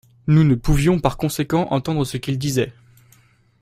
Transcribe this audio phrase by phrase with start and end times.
[0.25, 2.73] Nous ne pouvions par conséquent entendre ce qu'ils disaient.